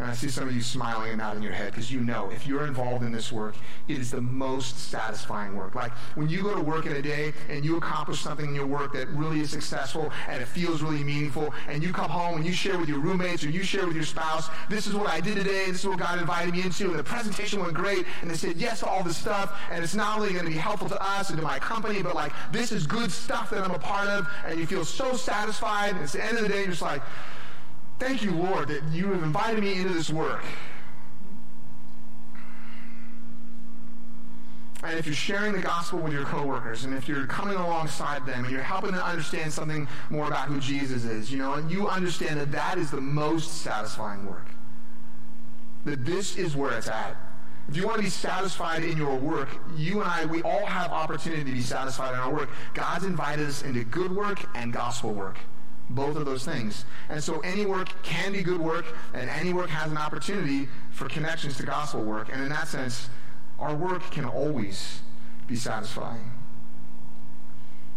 [0.00, 2.46] And I see some of you smiling and nodding your head because you know if
[2.46, 3.56] you're involved in this work,
[3.88, 5.74] it is the most satisfying work.
[5.74, 8.66] Like when you go to work in a day and you accomplish something in your
[8.66, 12.46] work that really is successful and it feels really meaningful, and you come home and
[12.46, 15.20] you share with your roommates or you share with your spouse, this is what I
[15.20, 18.30] did today, this is what God invited me into, and the presentation went great, and
[18.30, 20.88] they said yes to all this stuff, and it's not only going to be helpful
[20.88, 23.78] to us and to my company, but like this is good stuff that I'm a
[23.78, 26.70] part of, and you feel so satisfied, and it's the end of the day, you're
[26.70, 27.02] just like,
[27.98, 30.44] Thank you, Lord, that you have invited me into this work.
[34.84, 38.44] And if you're sharing the gospel with your coworkers, and if you're coming alongside them,
[38.44, 41.88] and you're helping them understand something more about who Jesus is, you know, and you
[41.88, 44.46] understand that that is the most satisfying work.
[45.84, 47.16] That this is where it's at.
[47.68, 50.92] If you want to be satisfied in your work, you and I, we all have
[50.92, 52.48] opportunity to be satisfied in our work.
[52.72, 55.38] God's invited us into good work and gospel work
[55.90, 56.84] both of those things.
[57.08, 61.08] And so any work can be good work, and any work has an opportunity for
[61.08, 62.28] connections to gospel work.
[62.32, 63.08] And in that sense,
[63.58, 65.00] our work can always
[65.46, 66.32] be satisfying.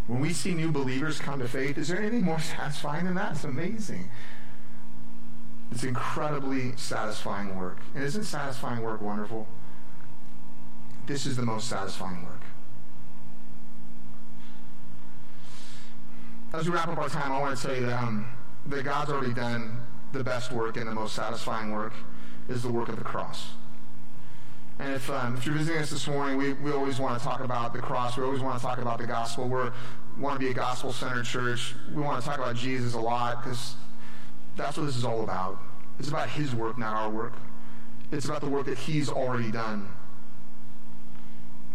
[0.08, 3.34] When we see new believers come to faith, is there anything more satisfying than that?
[3.34, 4.10] It's amazing.
[5.72, 7.80] It's incredibly satisfying work.
[7.96, 9.48] And isn't satisfying work wonderful?
[11.06, 12.41] This is the most satisfying work.
[16.62, 18.28] As we wrap up our time, I want to you that, um,
[18.68, 19.80] that God's already done
[20.14, 21.94] the best work and the most satisfying work
[22.50, 23.54] is the work of the cross.
[24.78, 27.40] And if, um, if you're visiting us this morning, we, we always want to talk
[27.40, 28.16] about the cross.
[28.16, 29.46] We always want to talk about the gospel.
[29.46, 29.72] We
[30.22, 31.74] want to be a gospel-centered church.
[31.96, 33.74] We want to talk about Jesus a lot because
[34.56, 35.60] that's what this is all about.
[35.98, 37.34] It's about his work, not our work.
[38.12, 39.88] It's about the work that he's already done.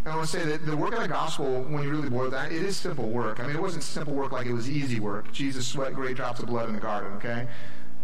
[0.07, 2.31] And I want to say that the work of the gospel, when you really boil
[2.31, 3.41] down, it is simple work.
[3.41, 5.33] I mean, it wasn't simple work like it was easy work.
[5.33, 7.49] Jesus sweat great drops of blood in the garden, okay?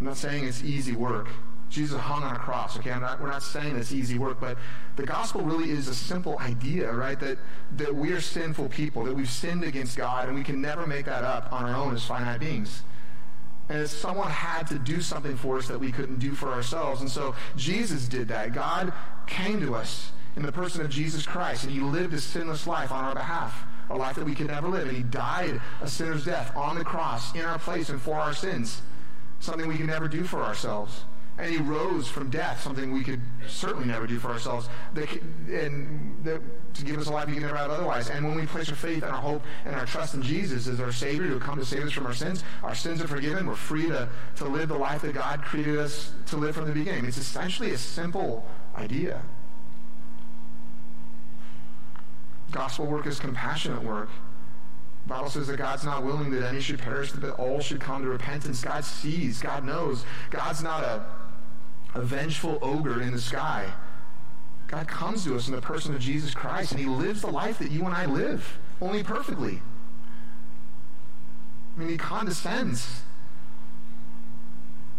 [0.00, 1.28] I'm not saying it's easy work.
[1.70, 2.90] Jesus hung on a cross, okay?
[2.90, 4.58] Not, we're not saying it's easy work, but
[4.96, 7.20] the gospel really is a simple idea, right?
[7.20, 7.38] That,
[7.76, 11.04] that we are sinful people, that we've sinned against God, and we can never make
[11.04, 12.82] that up on our own as finite beings.
[13.68, 17.00] And someone had to do something for us that we couldn't do for ourselves.
[17.00, 18.52] And so Jesus did that.
[18.52, 18.92] God
[19.28, 22.90] came to us in the person of Jesus Christ, and he lived a sinless life
[22.90, 24.88] on our behalf, a life that we could never live.
[24.88, 28.32] And he died a sinner's death on the cross in our place and for our
[28.32, 28.82] sins,
[29.40, 31.04] something we can never do for ourselves.
[31.38, 35.10] And he rose from death, something we could certainly never do for ourselves, that,
[35.48, 36.42] and that,
[36.74, 38.10] to give us a life we can never have otherwise.
[38.10, 40.78] And when we place our faith and our hope and our trust in Jesus as
[40.78, 43.46] our Savior who come to save us from our sins, our sins are forgiven.
[43.46, 46.72] We're free to, to live the life that God created us to live from the
[46.72, 47.06] beginning.
[47.06, 49.22] It's essentially a simple idea.
[52.52, 54.08] Gospel work is compassionate work.
[55.04, 58.02] The Bible says that God's not willing that any should perish, but all should come
[58.02, 58.62] to repentance.
[58.62, 59.40] God sees.
[59.40, 60.04] God knows.
[60.30, 61.04] God's not a,
[61.94, 63.72] a vengeful ogre in the sky.
[64.68, 67.58] God comes to us in the person of Jesus Christ, and he lives the life
[67.58, 69.60] that you and I live, only perfectly.
[71.76, 73.02] I mean, he condescends.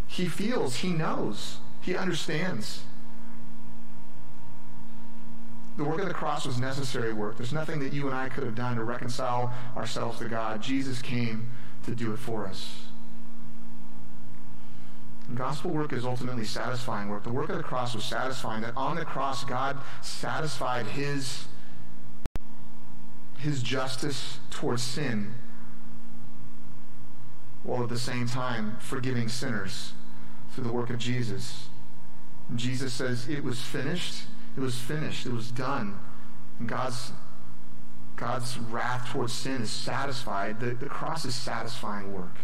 [0.07, 2.83] He feels, he knows, he understands.
[5.77, 7.37] The work of the cross was necessary work.
[7.37, 10.61] There's nothing that you and I could have done to reconcile ourselves to God.
[10.61, 11.49] Jesus came
[11.85, 12.85] to do it for us.
[15.27, 17.23] And gospel work is ultimately satisfying work.
[17.23, 18.61] The work of the cross was satisfying.
[18.61, 21.45] That on the cross, God satisfied his,
[23.39, 25.33] his justice towards sin
[27.63, 29.93] while at the same time forgiving sinners
[30.51, 31.67] through the work of Jesus.
[32.55, 34.23] Jesus says, It was finished.
[34.55, 35.25] It was finished.
[35.25, 35.99] It was done.
[36.59, 37.11] And God's,
[38.15, 40.59] God's wrath towards sin is satisfied.
[40.59, 42.37] The, the cross is satisfying work.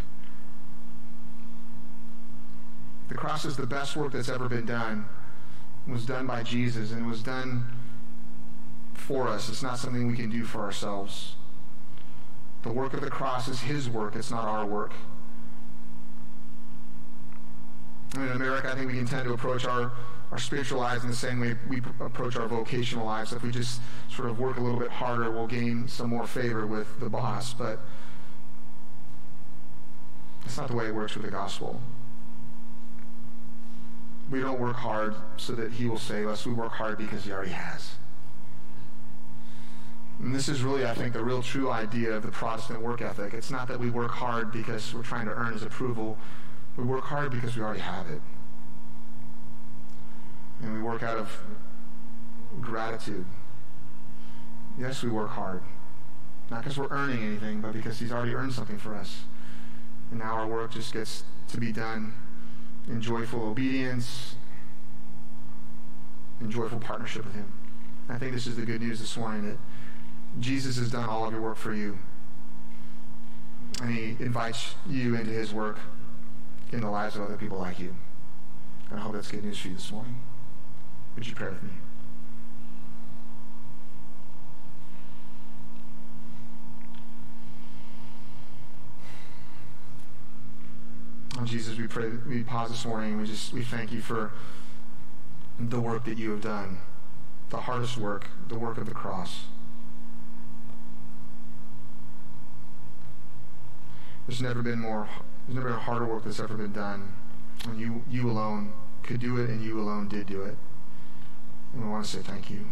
[3.10, 5.06] The cross is the best work that's ever been done.
[5.88, 7.66] It was done by Jesus and it was done
[8.94, 9.50] for us.
[9.50, 11.36] It's not something we can do for ourselves.
[12.62, 14.16] The work of the cross is his work.
[14.16, 14.94] It's not our work.
[18.16, 19.92] in America, I think we can tend to approach our,
[20.32, 23.34] our spiritual lives in the same way we approach our vocational lives.
[23.34, 26.68] If we just sort of work a little bit harder, we'll gain some more favor
[26.68, 27.54] with the boss.
[27.54, 27.82] But
[30.46, 31.82] it's not the way it works with the gospel.
[34.30, 36.46] We don't work hard so that he will save us.
[36.46, 37.96] We work hard because he already has.
[40.20, 43.34] And this is really, I think, the real true idea of the Protestant work ethic.
[43.34, 46.18] It's not that we work hard because we're trying to earn his approval.
[46.78, 48.22] We work hard because we already have it.
[50.62, 51.38] And we work out of
[52.60, 53.26] gratitude.
[54.78, 55.62] Yes, we work hard.
[56.50, 59.24] Not because we're earning anything, but because he's already earned something for us.
[60.12, 62.14] And now our work just gets to be done
[62.88, 64.36] in joyful obedience,
[66.42, 67.54] in joyful partnership with him.
[68.08, 69.58] I think this is the good news this morning that
[70.40, 72.00] Jesus has done all of your work for you.
[73.82, 75.78] And he invites you into his work
[76.72, 77.96] in the lives of other people like you.
[78.90, 80.16] And I hope that's good news for you this morning.
[81.20, 81.70] Would you pray with me?
[91.38, 93.18] Oh, Jesus, we pray, we pause this morning.
[93.18, 94.32] We just, we thank you for
[95.60, 96.78] the work that you have done,
[97.50, 99.48] the hardest work, the work of the cross.
[104.26, 105.10] There's never been more,
[105.48, 107.12] there's never been a harder work that's ever been done.
[107.66, 108.72] And you, you alone
[109.04, 110.56] could do it, and you alone did do it.
[111.74, 112.66] And we want to say thank you.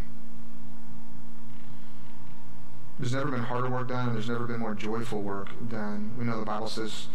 [3.00, 6.14] There's never been harder work done, and there's never been more joyful work done.
[6.18, 7.08] We know the Bible says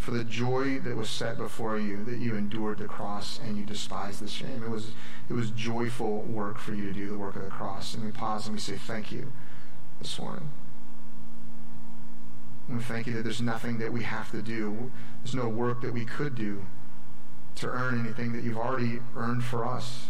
[0.00, 3.64] for the joy that was set before you, that you endured the cross and you
[3.64, 4.62] despised the shame.
[4.62, 4.92] It was,
[5.28, 7.92] it was joyful work for you to do the work of the cross.
[7.92, 9.30] And we pause and we say thank you
[10.00, 10.48] this morning.
[12.66, 14.90] We thank you that there's nothing that we have to do.
[15.22, 16.64] There's no work that we could do
[17.56, 20.06] to earn anything that you've already earned for us.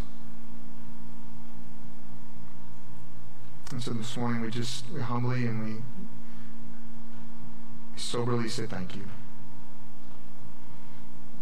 [3.71, 5.83] And so this morning we just we humbly and we
[7.97, 9.05] soberly say thank you.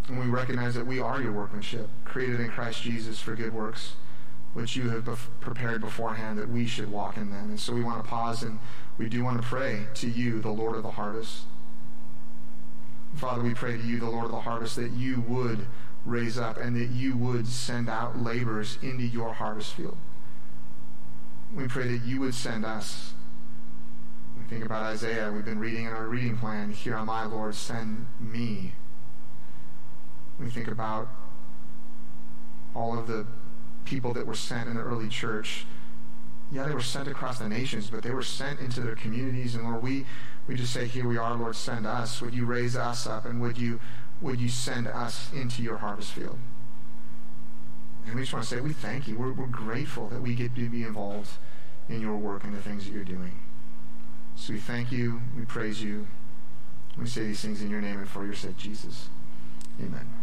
[0.09, 3.95] And we recognize that we are your workmanship, created in Christ Jesus for good works,
[4.55, 7.51] which you have bef- prepared beforehand that we should walk in them.
[7.51, 8.59] And so we want to pause and
[8.97, 11.43] we do want to pray to you, the Lord of the harvest.
[13.15, 15.67] Father, we pray to you, the Lord of the harvest, that you would
[16.05, 19.97] raise up and that you would send out laborers into your harvest field.
[21.55, 23.15] We pray that you would send us.
[24.37, 25.33] We think about Isaiah.
[25.33, 28.75] We've been reading in our reading plan, Here am I, Lord, send me
[30.39, 31.09] we think about
[32.75, 33.27] all of the
[33.85, 35.67] people that were sent in the early church.
[36.51, 39.55] Yeah, they were sent across the nations, but they were sent into their communities.
[39.55, 40.07] And Lord, we,
[40.47, 42.23] we just say, Here we are, Lord, send us.
[42.23, 43.81] Would you raise us up and would you
[44.21, 46.39] would you send us into your harvest field?
[48.09, 49.19] And we just want to say we thank you.
[49.19, 51.33] We're, we're grateful that we get to be involved
[51.91, 53.39] in your work and the things that you're doing.
[54.35, 55.21] So we thank you.
[55.37, 56.07] We praise you.
[56.97, 59.09] We say these things in your name and for your sake, Jesus.
[59.79, 60.18] Amen.